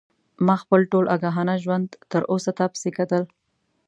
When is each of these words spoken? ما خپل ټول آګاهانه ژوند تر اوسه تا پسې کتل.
ما 0.45 0.55
خپل 0.63 0.81
ټول 0.91 1.05
آګاهانه 1.15 1.55
ژوند 1.63 1.87
تر 2.11 2.21
اوسه 2.31 2.51
تا 2.57 2.65
پسې 2.73 2.89
کتل. 2.97 3.23